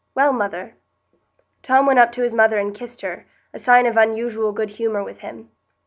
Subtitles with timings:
[0.15, 0.73] Well, mother!"
[1.61, 5.03] Tom went up to his mother and kissed her, a sign of unusual good humour
[5.03, 5.51] with him.